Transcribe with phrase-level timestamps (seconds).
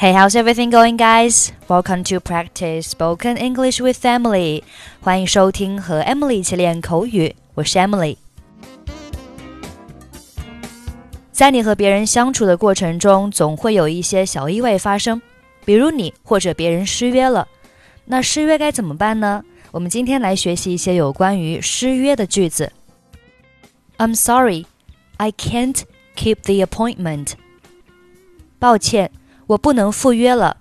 [0.00, 1.50] Hey, how's everything going, guys?
[1.66, 4.62] Welcome to practice spoken English with Emily.
[5.00, 8.16] 欢迎收听和 Emily 一起练口语，我是 Emily。
[11.32, 15.20] 在你和别人相处的过程中，总会有一些小意外发生，
[15.64, 17.48] 比如你或者别人失约了。
[18.04, 19.42] 那失约该怎么办呢？
[19.72, 22.72] 我们今天来学习一些有关于失约的句子。
[23.96, 24.66] I'm sorry,
[25.16, 25.82] I can't
[26.14, 27.32] keep the appointment.
[28.60, 29.10] 抱歉。
[29.47, 30.57] 我不能赴约了。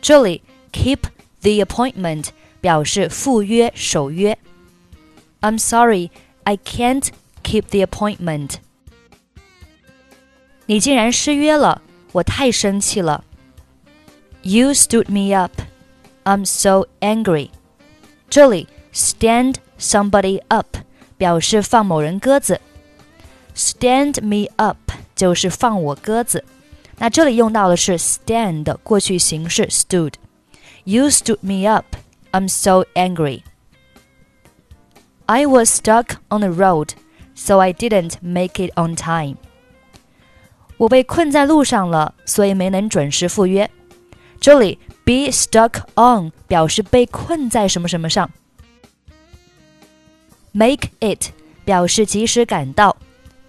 [0.00, 0.42] 这里
[0.72, 0.98] keep
[1.42, 2.28] the appointment
[2.60, 4.38] 表示赴约、守约。
[5.40, 6.10] I'm sorry,
[6.44, 7.08] I can't
[7.42, 8.56] keep the appointment.
[10.66, 11.82] 你竟然失约了，
[12.12, 13.24] 我太生气了。
[14.42, 15.60] You stood me up.
[16.24, 17.50] I'm so angry.
[18.28, 20.76] 这里 stand somebody up
[21.18, 22.60] 表示放某人鸽子。
[23.54, 24.78] Stand me up
[25.16, 26.44] 就是放我鸽子。
[26.98, 31.96] 那这里用到的是 stand 过去形式 stood。You stood me up.
[32.32, 33.42] I'm so angry.
[35.26, 36.90] I was stuck on the road,
[37.34, 39.36] so I didn't make it on time.
[40.76, 43.70] 我被困在路上了，所以没能准时赴约。
[44.40, 48.30] 这里 be stuck on 表示被困在什么什么上。
[50.52, 51.30] Make it
[51.64, 52.96] 表示及时赶到，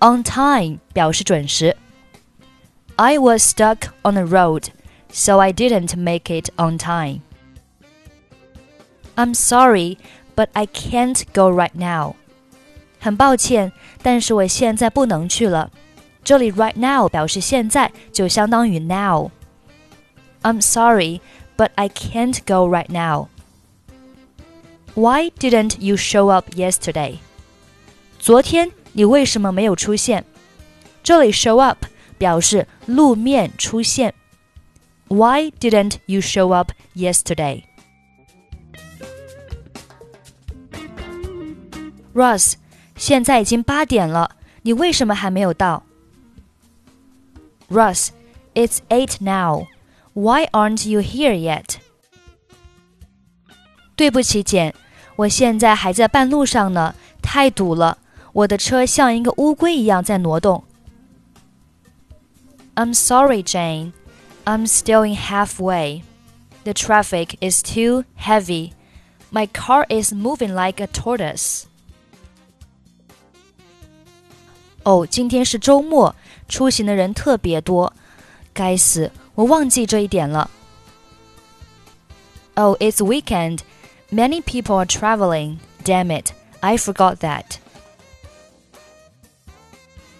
[0.00, 1.76] on time 表示准时。
[2.96, 4.68] I was stuck on the road,
[5.10, 7.22] so I didn't make it on time.
[9.14, 9.98] I'm sorry,
[10.36, 12.14] but I can't go right now.
[13.00, 13.72] 很抱歉，
[14.02, 15.70] 但是我现在不能去了。
[16.24, 21.20] 这里 right now 表示现在，就相当于 now。I'm sorry,
[21.56, 23.28] but I can't go right now.
[24.94, 27.18] Why didn't you show up yesterday?
[28.18, 30.24] 昨天你为什么没有出现？
[31.02, 31.84] 这里 show up
[32.17, 34.13] 表示路面出现。
[35.07, 37.63] Why didn't you show up yesterday?
[42.13, 42.53] Ross，
[42.95, 44.31] 现在已经八点了，
[44.63, 45.83] 你为什么还没有到
[47.69, 48.09] ？Ross,
[48.53, 49.67] it's eight now.
[50.13, 51.75] Why aren't you here yet?
[53.95, 54.73] 对不起，简，
[55.15, 57.99] 我现在还在半路上呢，太堵了，
[58.33, 60.63] 我的车像一个乌龟一样在挪动，
[62.76, 63.92] I'm sorry, Jane.
[64.44, 66.02] I'm still in halfway.
[66.64, 68.72] The traffic is too heavy.
[69.30, 71.64] My car is moving like a tortoise.
[74.84, 76.14] 哦，今天是周末，
[76.48, 77.92] 出行的人特别多。
[78.52, 80.50] 该死，我忘记这一点了。
[82.54, 83.60] Oh, it's weekend.
[84.10, 85.58] Many people are traveling.
[85.84, 87.58] Damn it, I forgot that.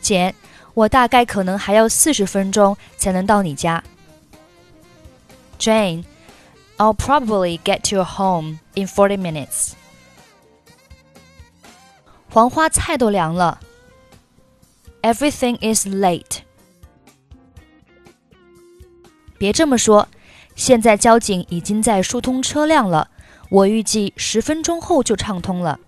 [0.00, 0.34] 简。
[0.74, 3.82] 我大概可能还要四十分钟才能到你家。
[5.58, 6.04] Jane,
[6.76, 9.72] I'll probably get to your home in forty minutes.
[12.30, 13.60] 黄花菜都凉了。
[15.00, 16.40] Everything is late.
[19.38, 20.08] 别这么说，
[20.54, 23.08] 现在交警已经在疏通车辆了，
[23.48, 25.78] 我预计十分钟后就畅通了。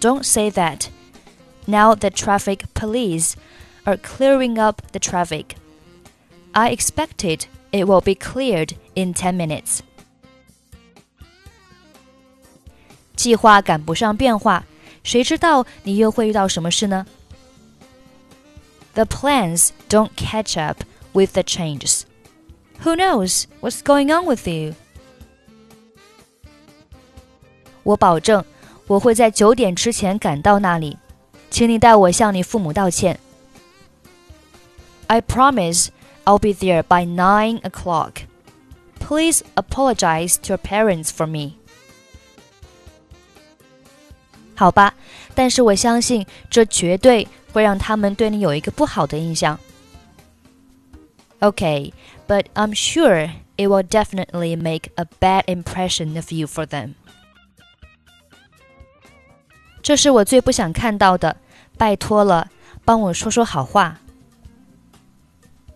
[0.00, 0.86] Don't say that.
[1.66, 3.34] Now the traffic police
[3.84, 5.56] are clearing up the traffic.
[6.52, 9.80] I expected it will be cleared in 10 minutes.
[13.14, 14.64] 计划赶不上变化，
[15.02, 17.06] 谁知道你又会遇到什么事呢？
[18.94, 20.82] The plans don't catch up
[21.12, 22.02] with the changes.
[22.82, 24.74] Who knows what's going on with you?
[27.82, 28.44] 我保证，
[28.86, 30.96] 我会在九点之前赶到那里。
[31.52, 33.18] 请你代我向你父母道歉。
[35.06, 35.88] I promise
[36.24, 38.26] I'll be there by nine o'clock.
[39.00, 41.54] Please apologize to your parents for me.
[44.54, 44.94] 好吧，
[45.34, 49.58] 但是我相信这绝对会让他们对你有一个不好的印象。
[51.40, 51.92] Okay,
[52.26, 56.94] but I'm sure it will definitely make a bad impression of you for them.
[59.80, 61.36] 这是我最不想看到的。
[61.82, 62.50] 拜托了，
[62.84, 63.98] 帮我说说好话。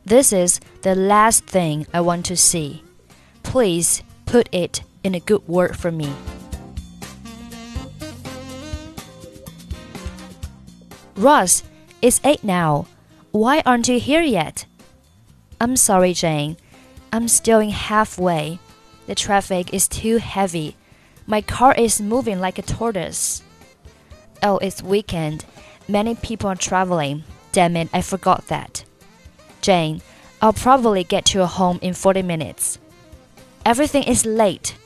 [0.04, 2.82] This is the last thing I want to see.
[3.42, 6.12] Please put it in a good word for me.
[11.16, 11.62] Ross,
[12.00, 12.86] it's eight now.
[13.30, 14.64] Why aren't you here yet?
[15.60, 16.56] I'm sorry, Jane.
[17.12, 18.58] I'm still in halfway.
[19.06, 20.76] The traffic is too heavy.
[21.26, 23.42] My car is moving like a tortoise.
[24.42, 25.44] Oh, it's weekend
[25.87, 27.23] Many people are traveling.
[27.51, 28.83] Damn it, I forgot that.
[29.61, 30.01] Jane,
[30.41, 32.77] I'll probably get to your home in 40 minutes.
[33.65, 34.77] Everything is late.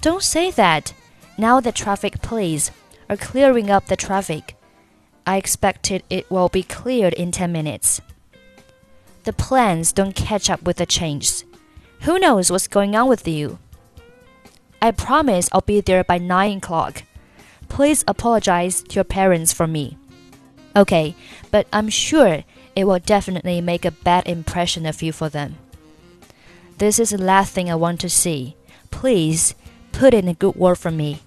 [0.00, 0.92] Don't say that.
[1.36, 2.70] Now the traffic police
[3.08, 4.56] are clearing up the traffic.
[5.26, 8.00] I expected it will be cleared in 10 minutes.
[9.24, 11.44] The plans don't catch up with the changes.
[12.02, 13.58] Who knows what's going on with you?
[14.80, 17.02] I promise I'll be there by 9 o'clock.
[17.68, 19.98] Please apologize to your parents for me.
[20.75, 21.13] Okay,
[21.51, 22.43] but I'm sure
[22.75, 25.55] it will definitely make a bad impression of you for them.
[26.79, 28.55] This is the last thing I want to see.
[28.89, 29.53] Please
[29.91, 31.19] put in a good word for me.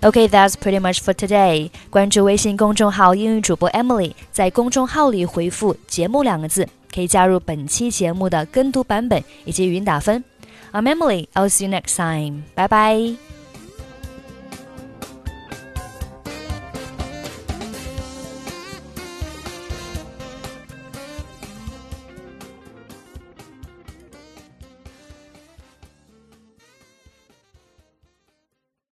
[0.00, 1.70] Okay, that's pretty much for today.
[1.90, 10.22] 关注微信公众号“英语主播 Emily”，在公众号里回复“节目”两个字，可以加入本期节目的跟读版本以及语音打分。
[10.72, 11.26] I'm Emily.
[11.34, 12.42] I'll see you next time.
[12.54, 13.31] Bye bye.